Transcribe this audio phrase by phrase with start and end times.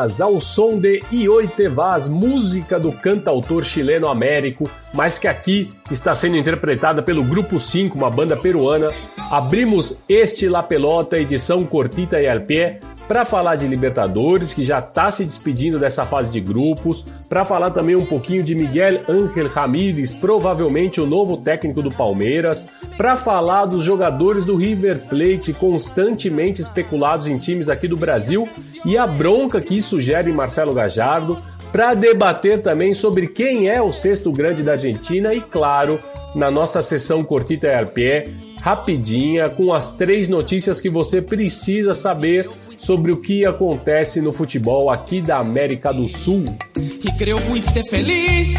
[0.00, 6.14] Buenas, ao som de Ioite Vaz, música do cantautor chileno Américo, mas que aqui está
[6.14, 8.90] sendo interpretada pelo Grupo 5, uma banda peruana.
[9.30, 14.78] Abrimos este La Pelota, edição Cortita e al pé, para falar de Libertadores, que já
[14.78, 19.48] está se despedindo dessa fase de grupos, para falar também um pouquinho de Miguel Ángel
[19.48, 22.66] Ramírez, provavelmente o novo técnico do Palmeiras,
[22.96, 28.48] para falar dos jogadores do River Plate constantemente especulados em times aqui do Brasil
[28.86, 33.82] e a bronca que isso gera em Marcelo Gajardo, para debater também sobre quem é
[33.82, 35.98] o sexto grande da Argentina e, claro,
[36.32, 38.28] na nossa sessão Cortita Arpé,
[38.60, 44.90] rapidinha, com as três notícias que você precisa saber sobre o que acontece no futebol
[44.90, 46.44] aqui da América do Sul.
[46.76, 48.54] E fuiste feliz,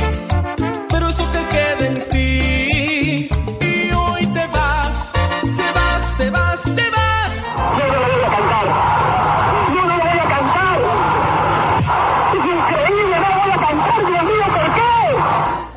[0.90, 2.01] pero eso te queda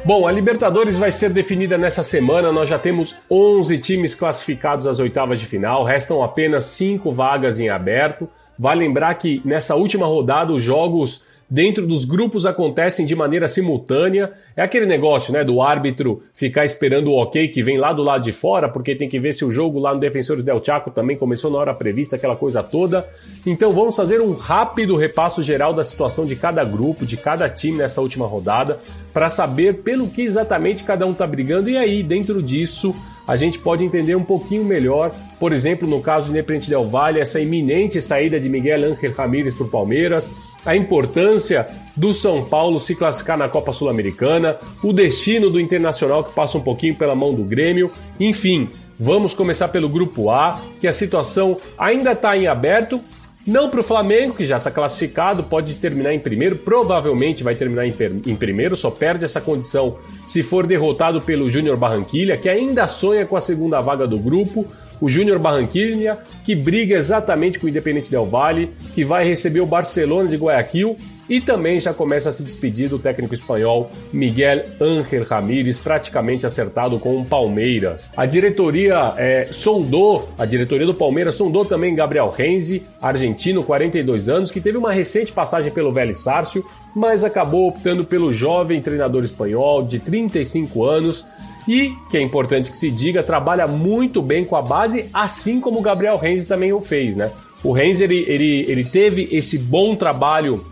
[0.07, 2.53] Bom, a Libertadores vai ser definida nessa semana.
[2.53, 7.71] Nós já temos 11 times classificados às oitavas de final, restam apenas 5 vagas em
[7.71, 8.29] aberto.
[8.59, 14.33] Vale lembrar que nessa última rodada os jogos dentro dos grupos acontecem de maneira simultânea.
[14.57, 18.23] É aquele negócio, né, do árbitro ficar esperando o ok que vem lá do lado
[18.23, 21.17] de fora, porque tem que ver se o jogo lá no Defensores del Chaco também
[21.17, 23.09] começou na hora prevista, aquela coisa toda.
[23.45, 27.79] Então vamos fazer um rápido repasso geral da situação de cada grupo, de cada time
[27.79, 28.79] nessa última rodada,
[29.13, 32.95] para saber pelo que exatamente cada um está brigando e aí, dentro disso,
[33.27, 37.21] a gente pode entender um pouquinho melhor, por exemplo, no caso do Independente Del Valle,
[37.21, 40.31] essa iminente saída de Miguel Ángel Ramírez para o Palmeiras,
[40.65, 41.67] a importância
[41.97, 46.61] do São Paulo se classificar na Copa Sul-Americana, o destino do Internacional que passa um
[46.61, 48.69] pouquinho pela mão do Grêmio, enfim.
[48.99, 53.01] Vamos começar pelo grupo A, que a situação ainda está em aberto,
[53.47, 57.87] não para o Flamengo, que já está classificado, pode terminar em primeiro, provavelmente vai terminar
[57.87, 57.95] em,
[58.27, 63.27] em, primeiro, só perde essa condição se for derrotado pelo Júnior Barranquilha, que ainda sonha
[63.27, 64.67] com a segunda vaga do grupo.
[65.05, 69.67] O Júnior Barranquilha, que briga exatamente com o Independente Del Valle, que vai receber o
[69.67, 70.97] Barcelona de Guayaquil
[71.29, 76.99] e também já começa a se despedir do técnico espanhol Miguel Ángel Ramírez, praticamente acertado
[76.99, 78.09] com o Palmeiras.
[78.17, 84.51] A diretoria é, sondou, a diretoria do Palmeiras sondou também Gabriel Renzi, argentino, 42 anos,
[84.51, 86.65] que teve uma recente passagem pelo Vélez Sárcio,
[86.97, 91.27] mas acabou optando pelo jovem treinador espanhol de 35 anos,
[91.67, 95.79] e, que é importante que se diga, trabalha muito bem com a base, assim como
[95.79, 97.33] o Gabriel Renzi também o fez, né?
[97.63, 100.65] O Renzi, ele, ele, ele teve esse bom trabalho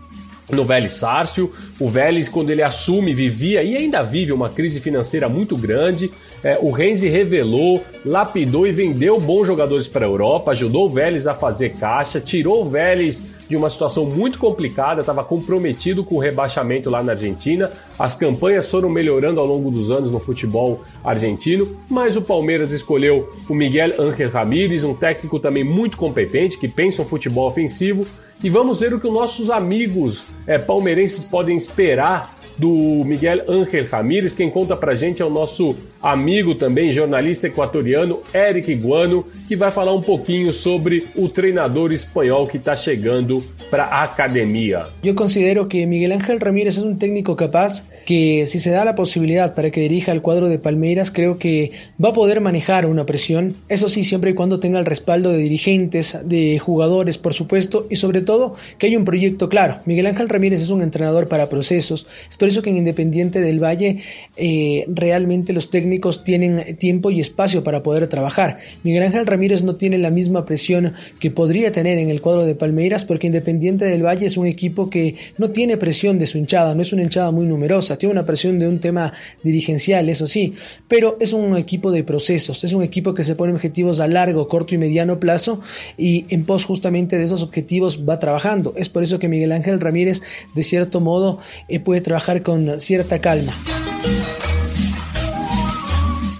[0.51, 1.51] no Vélez Sárcio.
[1.79, 6.11] O Vélez, quando ele assume, vivia e ainda vive uma crise financeira muito grande.
[6.43, 11.25] É, o Renzi revelou, lapidou e vendeu bons jogadores para a Europa, ajudou o Vélez
[11.25, 16.19] a fazer caixa, tirou o Vélez de uma situação muito complicada, estava comprometido com o
[16.19, 17.71] rebaixamento lá na Argentina.
[17.97, 23.31] As campanhas foram melhorando ao longo dos anos no futebol argentino, mas o Palmeiras escolheu
[23.47, 28.05] o Miguel Ángel Ramírez, um técnico também muito competente, que pensa um futebol ofensivo.
[28.43, 33.85] E vamos ver o que os nossos amigos é, palmeirenses podem esperar do Miguel Ángel
[33.89, 34.33] Ramírez.
[34.33, 39.71] Quem conta pra gente é o nosso amigo também, jornalista equatoriano, Eric Guano, que vai
[39.71, 43.41] falar um pouquinho sobre o treinador espanhol que está chegando
[43.71, 44.83] para a academia.
[45.01, 48.93] Eu considero que Miguel Ángel Ramírez é um técnico capaz que si se da a
[48.93, 51.71] possibilidade para que dirija o quadro de Palmeiras, creo que
[52.03, 55.37] va a poder manejar una presión, eso sí, siempre y cuando tenga el respaldo de
[55.37, 59.79] dirigentes, de jugadores, por supuesto, y sobre todo que haya un proyecto claro.
[59.85, 63.63] Miguel Ángel Ramírez es un entrenador para procesos, es por eso que en Independiente del
[63.63, 63.99] Valle
[64.35, 65.92] eh, realmente los técnicos
[66.23, 68.59] tienen tiempo y espacio para poder trabajar.
[68.83, 72.55] Miguel Ángel Ramírez no tiene la misma presión que podría tener en el cuadro de
[72.55, 76.75] Palmeiras porque Independiente del Valle es un equipo que no tiene presión de su hinchada,
[76.75, 79.13] no es una hinchada muy numerosa, tiene una presión de un tema
[79.43, 80.53] dirigencial, eso sí,
[80.87, 84.47] pero es un equipo de procesos, es un equipo que se pone objetivos a largo,
[84.47, 85.61] corto y mediano plazo
[85.97, 88.73] y en pos justamente de esos objetivos va trabajando.
[88.77, 90.21] Es por eso que Miguel Ángel Ramírez
[90.55, 93.53] de cierto modo eh, puede trabajar con cierta calma.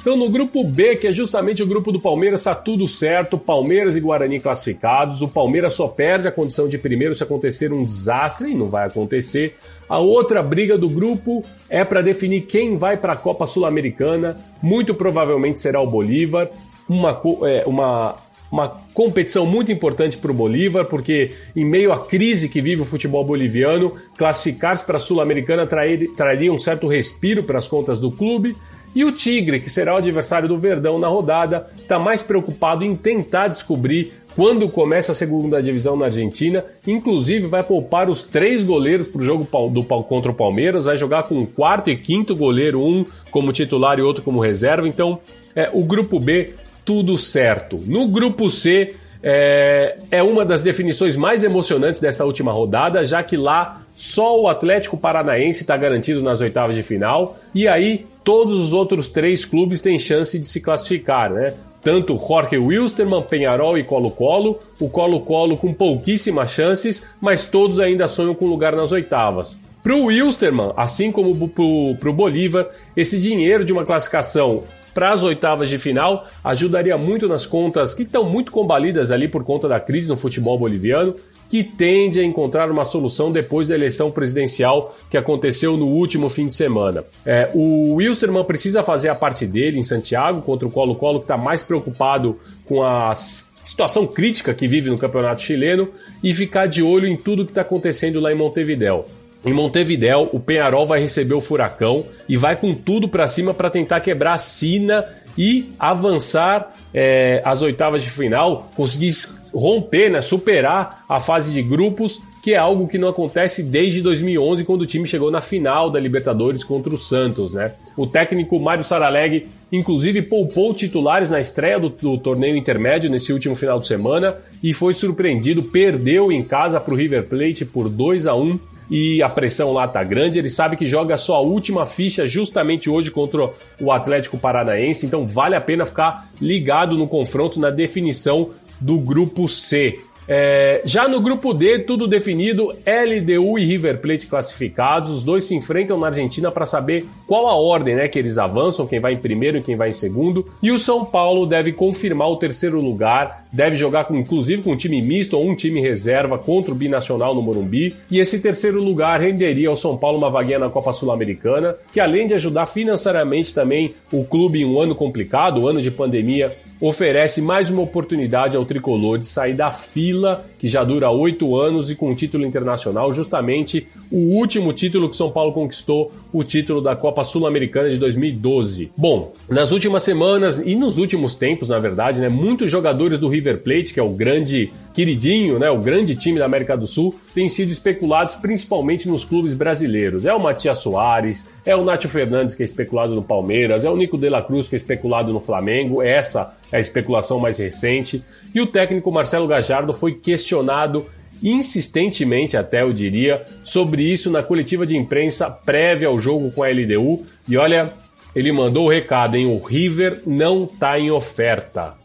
[0.04, 3.38] Então, no grupo B, que é justamente o grupo do Palmeiras, está tudo certo.
[3.38, 5.22] Palmeiras e Guarani classificados.
[5.22, 8.86] O Palmeiras só perde a condição de primeiro se acontecer um desastre, e não vai
[8.86, 9.56] acontecer.
[9.88, 14.36] A outra briga do grupo é para definir quem vai para a Copa Sul-Americana.
[14.62, 16.50] Muito provavelmente será o Bolívar.
[16.90, 18.18] Uma, é, uma,
[18.52, 22.86] uma competição muito importante para o Bolívar, porque em meio à crise que vive o
[22.86, 28.54] futebol boliviano, classificar-se para a Sul-Americana traria um certo respiro para as contas do clube.
[28.96, 32.96] E o Tigre, que será o adversário do Verdão na rodada, está mais preocupado em
[32.96, 36.64] tentar descobrir quando começa a segunda divisão na Argentina.
[36.86, 40.86] Inclusive, vai poupar os três goleiros para o jogo do, contra o Palmeiras.
[40.86, 44.88] Vai jogar com o quarto e quinto goleiro, um como titular e outro como reserva.
[44.88, 45.20] Então,
[45.56, 46.54] é, o grupo B,
[46.84, 47.80] tudo certo.
[47.86, 53.38] No grupo C, é, é uma das definições mais emocionantes dessa última rodada, já que
[53.38, 57.38] lá só o Atlético Paranaense está garantido nas oitavas de final.
[57.54, 61.54] E aí, todos os outros três clubes têm chance de se classificar, né?
[61.82, 68.34] Tanto Jorge Wilstermann, Penharol e Colo-Colo, o Colo-Colo com pouquíssimas chances, mas todos ainda sonham
[68.34, 69.58] com lugar nas oitavas.
[69.84, 75.24] Para o Wilstermann, assim como para o Bolívar, esse dinheiro de uma classificação para as
[75.24, 79.80] oitavas de final ajudaria muito nas contas que estão muito combalidas ali por conta da
[79.80, 81.16] crise no futebol boliviano
[81.54, 86.48] que tende a encontrar uma solução depois da eleição presidencial que aconteceu no último fim
[86.48, 87.04] de semana.
[87.24, 91.38] É, o Wilstermann precisa fazer a parte dele em Santiago contra o Colo-Colo, que está
[91.38, 95.90] mais preocupado com a situação crítica que vive no campeonato chileno
[96.24, 99.06] e ficar de olho em tudo que está acontecendo lá em Montevideo.
[99.46, 103.70] Em Montevideo, o Penharol vai receber o Furacão e vai com tudo para cima para
[103.70, 105.06] tentar quebrar a sina
[105.38, 109.12] e avançar é, às oitavas de final, conseguir
[109.54, 114.66] romper, né, superar a fase de grupos, que é algo que não acontece desde 2011,
[114.66, 117.54] quando o time chegou na final da Libertadores contra o Santos.
[117.54, 117.72] Né?
[117.96, 123.56] O técnico Mário Saraleg, inclusive, poupou titulares na estreia do, do torneio intermédio nesse último
[123.56, 128.28] final de semana e foi surpreendido, perdeu em casa para o River Plate por 2
[128.28, 128.60] a 1
[128.90, 130.38] e a pressão lá tá grande.
[130.38, 135.26] Ele sabe que joga só a última ficha justamente hoje contra o Atlético Paranaense, então
[135.26, 138.50] vale a pena ficar ligado no confronto, na definição
[138.84, 140.00] do grupo C.
[140.28, 145.10] É, já no grupo D, tudo definido, LDU e River Plate classificados.
[145.10, 148.88] Os dois se enfrentam na Argentina para saber qual a ordem né, que eles avançam,
[148.88, 150.48] quem vai em primeiro e quem vai em segundo.
[150.62, 154.76] E o São Paulo deve confirmar o terceiro lugar, deve jogar com, inclusive com um
[154.76, 157.96] time misto ou um time reserva contra o Binacional no Morumbi.
[158.10, 162.26] E esse terceiro lugar renderia ao São Paulo uma vaguinha na Copa Sul-Americana, que além
[162.26, 166.52] de ajudar financeiramente também o clube em um ano complicado, um ano de pandemia,
[166.82, 171.92] oferece mais uma oportunidade ao tricolor de sair da fila que já dura oito anos
[171.92, 176.80] e com um título internacional, justamente o último título que São Paulo conquistou, o título
[176.80, 178.92] da Copa Sul-Americana de 2012.
[178.96, 183.43] Bom, nas últimas semanas e nos últimos tempos, na verdade, né, muitos jogadores do River
[183.58, 187.50] Plate, que é o grande queridinho, né, o grande time da América do Sul, têm
[187.50, 190.26] sido especulados principalmente nos clubes brasileiros.
[190.26, 193.98] É o Matias Soares, é o Nátio Fernandes, que é especulado no Palmeiras, é o
[193.98, 196.02] Nico de la Cruz, que é especulado no Flamengo.
[196.02, 198.24] Essa é a especulação mais recente.
[198.54, 201.06] E o técnico Marcelo Gajardo foi questionado
[201.42, 206.70] insistentemente, até eu diria, sobre isso na coletiva de imprensa prévia ao jogo com a
[206.70, 207.26] LDU.
[207.50, 207.94] E olha,
[208.34, 209.46] ele mandou o recado, hein?
[209.46, 212.03] O River não está em oferta.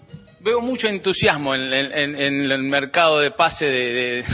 [0.49, 4.25] Veo mucho entusiasmo en, el mercado de pase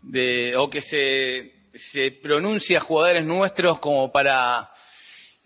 [0.00, 4.70] de o que se, se pronuncia jugadores nuestros como para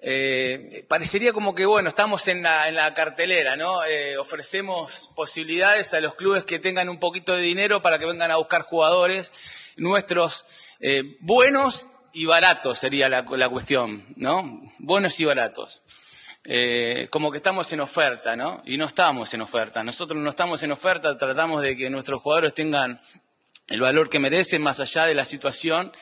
[0.01, 3.83] Eh, parecería como que, bueno, estamos en la, en la cartelera, ¿no?
[3.87, 8.31] Eh, ofrecemos posibilidades a los clubes que tengan un poquito de dinero para que vengan
[8.31, 9.33] a buscar jugadores
[9.79, 10.45] nuestros
[10.81, 14.61] eh, buenos y baratos sería la, la, cuestión, ¿no?
[14.79, 15.83] Buenos y baratos.
[16.47, 18.63] Eh, como que estamos en oferta, ¿no?
[18.67, 19.83] Y no estamos en oferta.
[19.83, 23.01] Nosotros no estamos en oferta, tratamos de que nuestros jugadores tengan
[23.69, 25.93] el valor que merecen más allá de la situación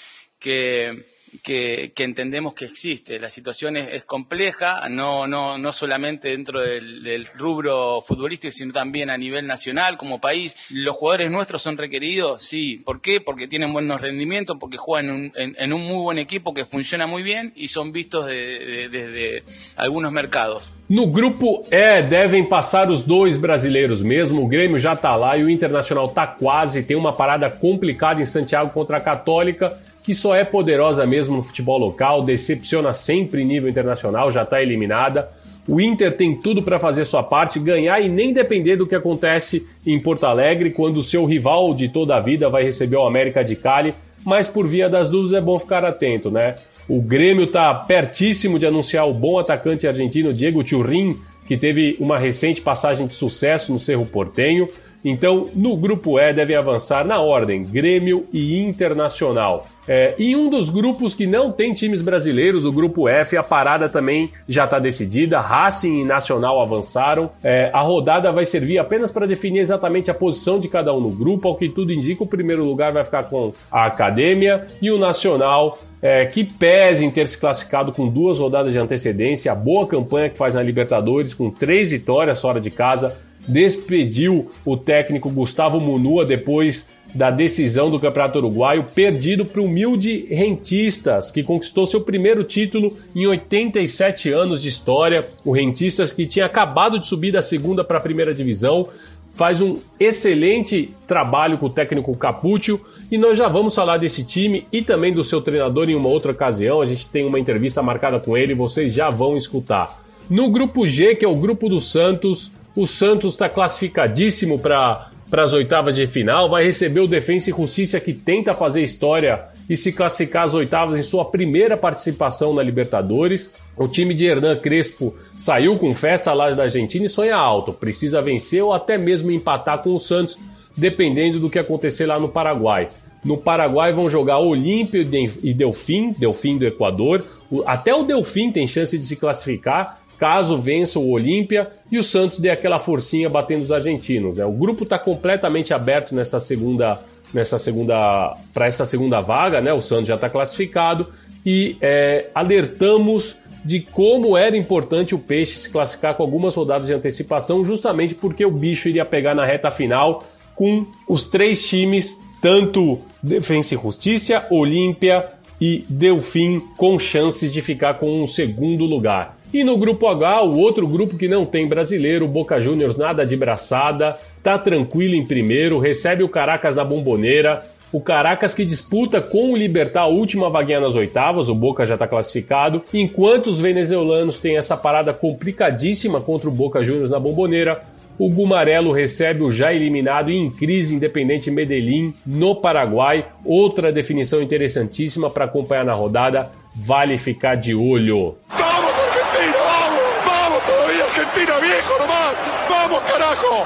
[0.41, 1.07] que,
[1.43, 3.19] que, entendemos que existe.
[3.19, 9.17] La situación es, compleja, no, no, no solamente dentro del, rubro futbolístico, sino también a
[9.17, 10.57] nivel nacional, como país.
[10.71, 12.43] ¿Los jugadores nuestros son requeridos?
[12.43, 12.83] Sí.
[12.85, 13.21] ¿Por qué?
[13.21, 17.53] Porque tienen buenos rendimientos, porque juegan en un, muy buen equipo que funciona muy bien
[17.57, 19.43] y son vistos desde de, de, de,
[19.77, 20.73] algunos mercados.
[20.89, 24.43] No grupo E devem passar os dois brasileiros mesmo.
[24.43, 26.83] O Grêmio já está lá e o Internacional está quase.
[26.83, 31.43] Tem uma parada complicada em Santiago contra a Católica que só é poderosa mesmo no
[31.43, 35.31] futebol local, decepciona sempre em nível internacional, já está eliminada.
[35.67, 39.69] O Inter tem tudo para fazer sua parte, ganhar e nem depender do que acontece
[39.87, 43.45] em Porto Alegre, quando o seu rival de toda a vida vai receber o América
[43.45, 43.95] de Cali.
[44.25, 46.57] Mas por via das dúvidas é bom ficar atento, né?
[46.89, 51.17] O Grêmio está pertíssimo de anunciar o bom atacante argentino Diego Churrin,
[51.47, 54.69] que teve uma recente passagem de sucesso no Cerro Portenho.
[55.05, 59.67] Então, no grupo E devem avançar na ordem Grêmio e Internacional.
[59.87, 64.31] É, um dos grupos que não tem times brasileiros, o grupo F, a parada também
[64.49, 65.41] já está decidida.
[65.41, 67.31] Racing e Nacional avançaram.
[67.43, 71.11] É, a rodada vai servir apenas para definir exatamente a posição de cada um no
[71.11, 71.49] grupo.
[71.49, 75.79] Ao que tudo indica, o primeiro lugar vai ficar com a Academia e o Nacional
[76.03, 80.29] é, que pese em ter se classificado com duas rodadas de antecedência, a boa campanha
[80.29, 86.25] que faz na Libertadores, com três vitórias fora de casa, despediu o técnico Gustavo Munua
[86.25, 92.43] depois da decisão do Campeonato Uruguaio, perdido para o humilde Rentistas, que conquistou seu primeiro
[92.43, 95.29] título em 87 anos de história.
[95.45, 98.89] O Rentistas que tinha acabado de subir da segunda para a primeira divisão,
[99.35, 102.81] faz um excelente trabalho com o técnico Capuccio
[103.11, 106.33] e nós já vamos falar desse time e também do seu treinador em uma outra
[106.33, 106.81] ocasião.
[106.81, 110.03] A gente tem uma entrevista marcada com ele, vocês já vão escutar.
[110.29, 115.53] No grupo G, que é o grupo do Santos, o Santos está classificadíssimo para as
[115.53, 119.93] oitavas de final, vai receber o Defensa e Justiça que tenta fazer história e se
[119.93, 123.53] classificar às oitavas em sua primeira participação na Libertadores.
[123.77, 128.21] O time de Hernan Crespo saiu com festa lá da Argentina e sonha alto, precisa
[128.21, 130.39] vencer ou até mesmo empatar com o Santos,
[130.77, 132.89] dependendo do que acontecer lá no Paraguai.
[133.25, 135.01] No Paraguai vão jogar Olímpio
[135.43, 137.25] e Delfim, Delfim do Equador.
[137.65, 142.39] Até o Delfim tem chance de se classificar caso vença o Olímpia e o Santos
[142.39, 144.37] dê aquela forcinha batendo os argentinos.
[144.37, 144.45] Né?
[144.45, 147.01] O grupo está completamente aberto nessa segunda,
[147.35, 149.73] nessa segunda, para essa segunda vaga, né?
[149.73, 151.09] O Santos já está classificado
[151.45, 156.95] e é, alertamos de como era importante o Peixe se classificar com algumas rodadas de
[156.95, 160.23] antecipação, justamente porque o bicho iria pegar na reta final
[160.55, 167.95] com os três times, tanto Defensa e Justiça, Olímpia e Delfim, com chances de ficar
[167.95, 169.42] com um segundo lugar.
[169.53, 173.37] E no grupo H, o outro grupo que não tem brasileiro, Boca Juniors nada de
[173.37, 179.53] braçada, tá tranquilo em primeiro, recebe o Caracas da Bomboneira, o Caracas que disputa com
[179.53, 184.39] o Libertar a última vaguinha nas oitavas, o Boca já está classificado, enquanto os venezuelanos
[184.39, 187.83] têm essa parada complicadíssima contra o Boca Juniors na Bomboneira,
[188.19, 193.27] o Gumarelo recebe o já eliminado e em crise Independente Medellín no Paraguai.
[193.45, 196.51] Outra definição interessantíssima para acompanhar na rodada.
[196.75, 198.37] Vale ficar de olho.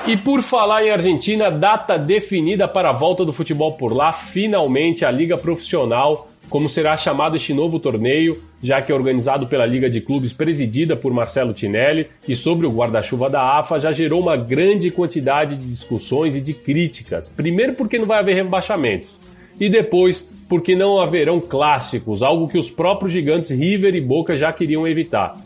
[0.07, 5.05] E por falar em Argentina, data definida para a volta do futebol por lá, finalmente
[5.05, 9.91] a Liga Profissional, como será chamado este novo torneio, já que é organizado pela Liga
[9.91, 14.37] de Clubes presidida por Marcelo Tinelli e sobre o guarda-chuva da AFA, já gerou uma
[14.37, 17.29] grande quantidade de discussões e de críticas.
[17.29, 19.11] Primeiro porque não vai haver rebaixamentos
[19.59, 24.53] e depois porque não haverão clássicos, algo que os próprios gigantes River e Boca já
[24.53, 25.37] queriam evitar.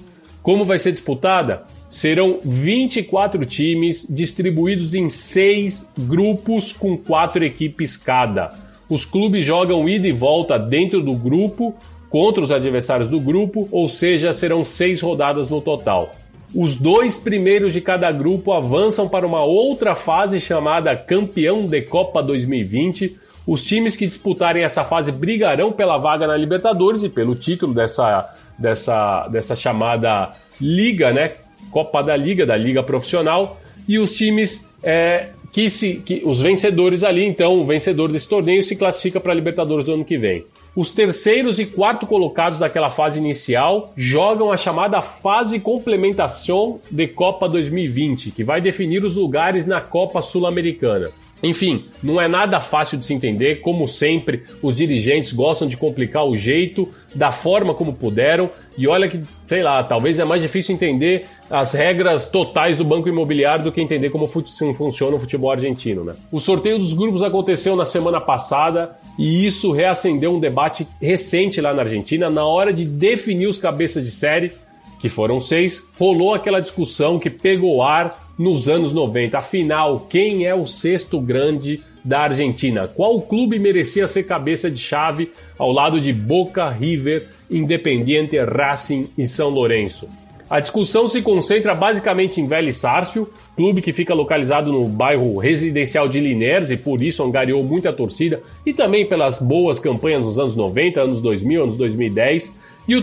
[0.43, 1.65] Como vai ser disputada?
[1.91, 8.55] Serão 24 times distribuídos em seis grupos com quatro equipes cada.
[8.89, 11.75] Os clubes jogam ida e volta dentro do grupo
[12.09, 16.13] contra os adversários do grupo, ou seja, serão seis rodadas no total.
[16.55, 22.21] Os dois primeiros de cada grupo avançam para uma outra fase chamada Campeão de Copa
[22.23, 23.17] 2020.
[23.47, 28.33] Os times que disputarem essa fase brigarão pela vaga na Libertadores e pelo título dessa,
[28.59, 31.33] dessa, dessa chamada Liga, né?
[31.71, 35.97] Copa da Liga, da Liga Profissional, e os times é, que se.
[35.97, 39.95] Que, os vencedores ali, então, o vencedor desse torneio se classifica para a Libertadores do
[39.95, 40.45] ano que vem.
[40.75, 47.49] Os terceiros e quarto colocados daquela fase inicial jogam a chamada fase complementação de Copa
[47.49, 51.11] 2020, que vai definir os lugares na Copa Sul-Americana.
[51.43, 53.61] Enfim, não é nada fácil de se entender.
[53.61, 58.51] Como sempre, os dirigentes gostam de complicar o jeito, da forma como puderam.
[58.77, 63.09] E olha que, sei lá, talvez é mais difícil entender as regras totais do banco
[63.09, 66.05] imobiliário do que entender como funciona o futebol argentino.
[66.05, 66.15] Né?
[66.31, 71.75] O sorteio dos grupos aconteceu na semana passada e isso reacendeu um debate recente lá
[71.75, 72.31] na Argentina.
[72.31, 74.53] Na hora de definir os cabeças de série,
[75.01, 79.37] que foram seis, rolou aquela discussão que pegou ar nos anos 90.
[79.37, 82.89] Afinal, quem é o sexto grande da Argentina?
[82.89, 89.27] Qual clube merecia ser cabeça de chave ao lado de Boca, River, Independiente, Racing e
[89.27, 90.09] São Lourenço?
[90.49, 96.09] A discussão se concentra basicamente em Vélez Sarsfield, clube que fica localizado no bairro residencial
[96.09, 100.57] de Liniers e por isso angariou muita torcida, e também pelas boas campanhas nos anos
[100.57, 102.57] 90, anos 2000, anos 2010,
[102.89, 103.03] e o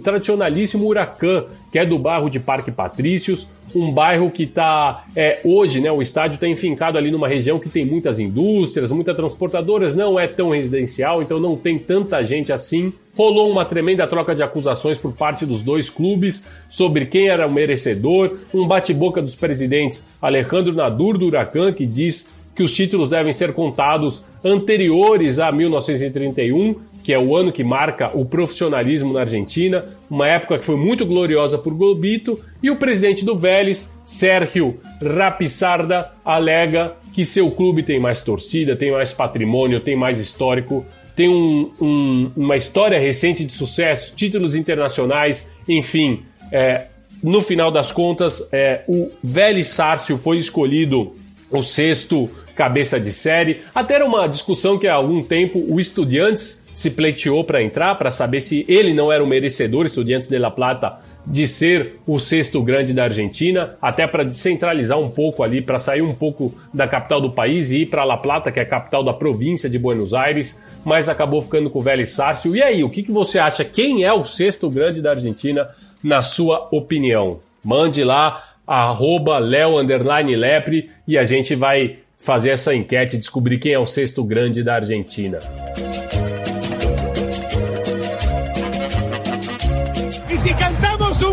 [0.00, 5.80] tradicionalíssimo Huracan, que é do bairro de Parque Patrícios, um bairro que está é, hoje,
[5.80, 10.18] né, o estádio está enfincado ali numa região que tem muitas indústrias, muitas transportadoras, não
[10.18, 12.92] é tão residencial, então não tem tanta gente assim.
[13.16, 17.52] Rolou uma tremenda troca de acusações por parte dos dois clubes sobre quem era o
[17.52, 23.32] merecedor, um bate-boca dos presidentes Alejandro Nadur do Huracan, que diz que os títulos devem
[23.32, 26.76] ser contados anteriores a 1931
[27.08, 31.06] que é o ano que marca o profissionalismo na Argentina, uma época que foi muito
[31.06, 37.98] gloriosa por Globito, e o presidente do Vélez, Sérgio Rapisarda, alega que seu clube tem
[37.98, 40.84] mais torcida, tem mais patrimônio, tem mais histórico,
[41.16, 46.24] tem um, um, uma história recente de sucesso, títulos internacionais, enfim.
[46.52, 46.88] É,
[47.22, 51.14] no final das contas, é, o Vélez Sárcio foi escolhido
[51.50, 53.62] o sexto cabeça de série.
[53.74, 58.08] Até era uma discussão que há algum tempo o Estudiantes se pleiteou para entrar, para
[58.08, 62.62] saber se ele não era o merecedor, Estudiantes de La Plata, de ser o sexto
[62.62, 67.20] grande da Argentina, até para descentralizar um pouco ali, para sair um pouco da capital
[67.20, 70.14] do país e ir para La Plata, que é a capital da província de Buenos
[70.14, 72.54] Aires, mas acabou ficando com o Vélez Sárcio.
[72.54, 73.64] E aí, o que, que você acha?
[73.64, 75.66] Quem é o sexto grande da Argentina,
[76.00, 77.40] na sua opinião?
[77.64, 83.78] Mande lá, arroba Leo Lepre, e a gente vai fazer essa enquete, descobrir quem é
[83.80, 85.40] o sexto grande da Argentina.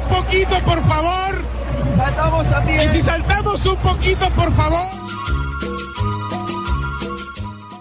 [0.05, 1.35] Poquito, por favor.
[1.77, 2.85] Y si saltamos también.
[2.85, 5.05] Y si saltamos un poquito, por favor.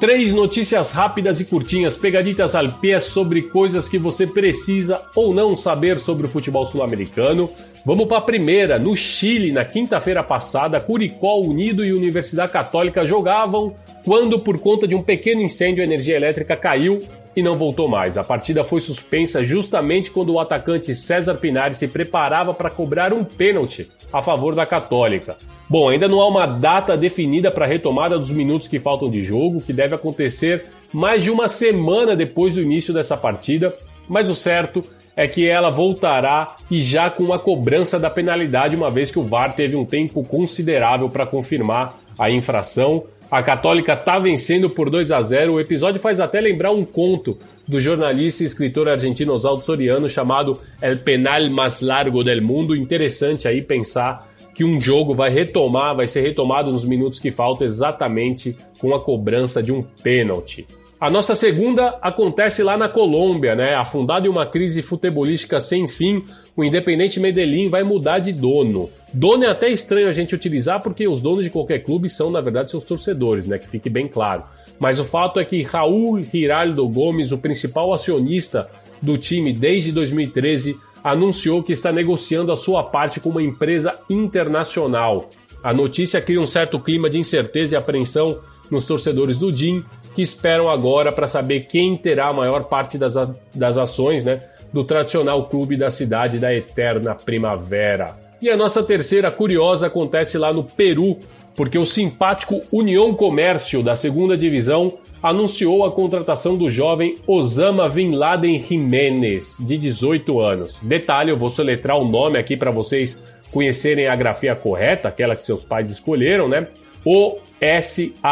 [0.00, 5.56] Três notícias rápidas e curtinhas, pegaditas al pé sobre coisas que você precisa ou não
[5.56, 7.48] saber sobre o futebol sul-americano.
[7.86, 8.78] Vamos para a primeira.
[8.78, 14.94] No Chile, na quinta-feira passada, Curicó Unido e Universidade Católica jogavam quando, por conta de
[14.94, 17.00] um pequeno incêndio, a energia elétrica caiu
[17.36, 18.16] e não voltou mais.
[18.16, 23.24] A partida foi suspensa justamente quando o atacante César Pinari se preparava para cobrar um
[23.24, 25.36] pênalti a favor da Católica.
[25.68, 29.22] Bom, ainda não há uma data definida para a retomada dos minutos que faltam de
[29.22, 33.74] jogo, que deve acontecer mais de uma semana depois do início dessa partida,
[34.08, 34.84] mas o certo
[35.16, 39.22] é que ela voltará e já com a cobrança da penalidade, uma vez que o
[39.22, 45.10] VAR teve um tempo considerável para confirmar a infração a Católica está vencendo por 2
[45.10, 45.54] a 0.
[45.54, 50.60] O episódio faz até lembrar um conto do jornalista e escritor argentino Osvaldo Soriano chamado
[50.80, 52.76] El Penal Mais Largo del Mundo.
[52.76, 57.66] Interessante aí pensar que um jogo vai retomar, vai ser retomado nos minutos que faltam
[57.66, 60.64] exatamente com a cobrança de um pênalti.
[61.04, 63.74] A nossa segunda acontece lá na Colômbia, né?
[63.74, 66.24] Afundado em uma crise futebolística sem fim,
[66.56, 68.88] o Independente Medellín vai mudar de dono.
[69.12, 72.40] Dono é até estranho a gente utilizar porque os donos de qualquer clube são, na
[72.40, 73.58] verdade, seus torcedores, né?
[73.58, 74.44] Que fique bem claro.
[74.80, 78.66] Mas o fato é que Raul Giraldo Gomes, o principal acionista
[79.02, 85.28] do time desde 2013, anunciou que está negociando a sua parte com uma empresa internacional.
[85.62, 90.22] A notícia cria um certo clima de incerteza e apreensão nos torcedores do DIN, que
[90.22, 93.14] esperam agora para saber quem terá a maior parte das,
[93.54, 94.38] das ações né,
[94.72, 98.16] do tradicional clube da cidade da eterna primavera.
[98.40, 101.18] E a nossa terceira curiosa acontece lá no Peru,
[101.56, 108.14] porque o simpático União Comércio da segunda divisão anunciou a contratação do jovem Osama Bin
[108.14, 110.78] Laden Jiménez, de 18 anos.
[110.82, 115.44] Detalhe, eu vou soletrar o nome aqui para vocês conhecerem a grafia correta, aquela que
[115.44, 116.66] seus pais escolheram, né?
[117.04, 118.22] O-S-A-M-A,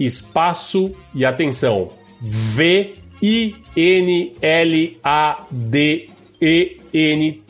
[0.00, 1.88] espaço e atenção,
[2.20, 2.92] V-I-N-L-A-D-E-N,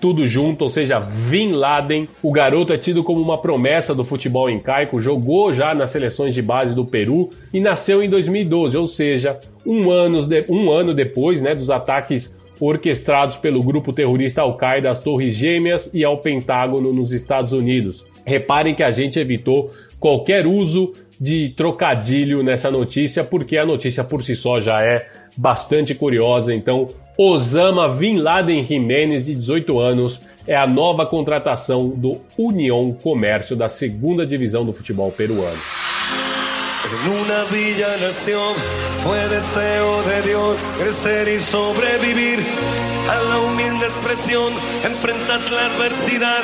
[0.00, 2.08] tudo junto, ou seja, Vin Laden.
[2.22, 6.42] O garoto é tido como uma promessa do futebol incaico, jogou já nas seleções de
[6.42, 11.40] base do Peru e nasceu em 2012, ou seja, um ano, de, um ano depois
[11.40, 17.12] né, dos ataques orquestrados pelo grupo terrorista Al-Qaeda às Torres Gêmeas e ao Pentágono nos
[17.12, 18.04] Estados Unidos.
[18.24, 24.22] Reparem que a gente evitou qualquer uso de trocadilho nessa notícia, porque a notícia por
[24.22, 26.54] si só já é bastante curiosa.
[26.54, 33.56] Então, Osama Bin Laden Jiménez, de 18 anos, é a nova contratação do União Comércio
[33.56, 35.58] da segunda divisão do futebol peruano.
[36.86, 38.38] En una villa nació,
[39.02, 42.38] fue deseo de Dios crecer y sobrevivir
[43.10, 44.52] a la humilde expresión,
[44.84, 46.42] enfrentar la adversidad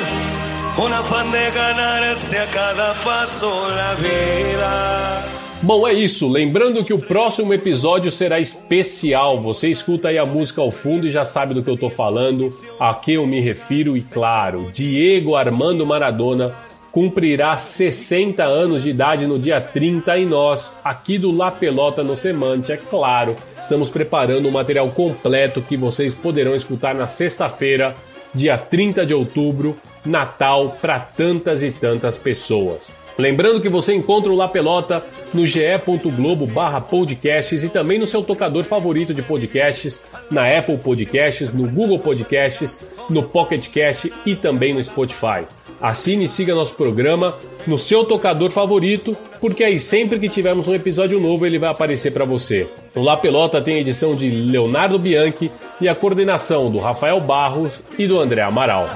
[0.75, 5.23] con afán de ganarse a cada paso la vida.
[5.61, 6.29] Bom, é isso.
[6.29, 9.39] Lembrando que o próximo episódio será especial.
[9.39, 12.53] Você escuta aí a música ao fundo e já sabe do que eu tô falando,
[12.77, 13.95] a que eu me refiro.
[13.95, 16.53] E claro, Diego Armando Maradona
[16.93, 22.15] cumprirá 60 anos de idade no dia 30 e nós, aqui do La Pelota no
[22.15, 27.95] Semante, é claro, estamos preparando um material completo que vocês poderão escutar na sexta-feira,
[28.31, 29.75] dia 30 de outubro,
[30.05, 32.91] Natal para tantas e tantas pessoas.
[33.17, 35.03] Lembrando que você encontra o La Pelota
[35.33, 41.53] no ge.globo barra podcasts e também no seu tocador favorito de podcasts, na Apple Podcasts,
[41.53, 45.45] no Google Podcasts, no Pocket Cast e também no Spotify.
[45.81, 47.37] Assine e siga nosso programa
[47.67, 52.11] no seu tocador favorito, porque aí sempre que tivermos um episódio novo ele vai aparecer
[52.11, 52.67] para você.
[52.95, 57.81] O La Pelota tem a edição de Leonardo Bianchi e a coordenação do Rafael Barros
[57.97, 58.89] e do André Amaral.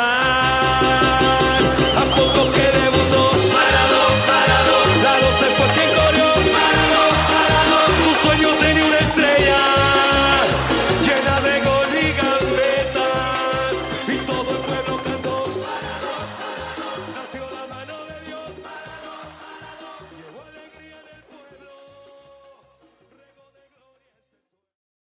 [0.00, 0.35] a.